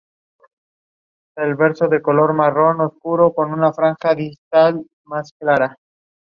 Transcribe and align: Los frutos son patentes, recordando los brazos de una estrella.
Los 1.37 1.55
frutos 1.57 1.77
son 1.77 1.89
patentes, 1.89 2.07
recordando 2.07 2.27
los 2.73 2.99
brazos 3.35 3.97
de 4.15 4.83
una 5.05 5.21
estrella. 5.29 5.77